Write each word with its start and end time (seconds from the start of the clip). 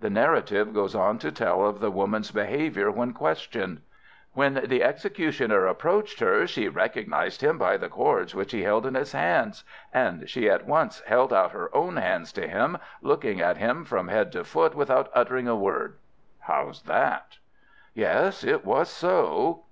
The 0.00 0.10
narrative 0.10 0.74
goes 0.74 0.96
on 0.96 1.18
to 1.18 1.30
tell 1.30 1.64
of 1.64 1.78
the 1.78 1.92
woman's 1.92 2.32
behaviour 2.32 2.90
when 2.90 3.12
questioned. 3.12 3.80
'When 4.32 4.54
the 4.64 4.82
executioner 4.82 5.66
approached 5.68 6.18
her 6.18 6.48
she 6.48 6.66
recognized 6.66 7.42
him 7.42 7.58
by 7.58 7.76
the 7.76 7.88
cords 7.88 8.34
which 8.34 8.50
he 8.50 8.64
held 8.64 8.86
in 8.86 8.96
his 8.96 9.12
hands, 9.12 9.62
and 9.94 10.28
she 10.28 10.50
at 10.50 10.66
once 10.66 10.98
held 11.06 11.32
out 11.32 11.52
her 11.52 11.72
own 11.72 11.96
hands 11.96 12.32
to 12.32 12.48
him, 12.48 12.78
looking 13.02 13.40
at 13.40 13.58
him 13.58 13.84
from 13.84 14.08
head 14.08 14.32
to 14.32 14.42
foot 14.42 14.74
without 14.74 15.12
uttering 15.14 15.46
a 15.46 15.54
word.' 15.54 15.94
How's 16.40 16.82
that?" 16.82 17.38
"Yes, 17.94 18.42
it 18.42 18.64
was 18.64 18.88
so." 18.88 19.62